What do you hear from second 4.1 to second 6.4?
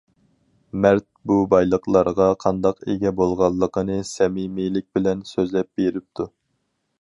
سەمىمىيلىك بىلەن سۆزلەپ بېرىپتۇ.